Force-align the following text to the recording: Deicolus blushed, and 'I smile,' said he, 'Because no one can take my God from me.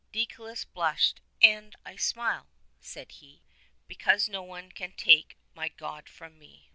Deicolus 0.11 0.65
blushed, 0.65 1.21
and 1.43 1.75
'I 1.85 1.95
smile,' 1.97 2.49
said 2.79 3.11
he, 3.11 3.43
'Because 3.87 4.27
no 4.27 4.41
one 4.41 4.71
can 4.71 4.93
take 4.93 5.37
my 5.53 5.67
God 5.69 6.09
from 6.09 6.39
me. 6.39 6.69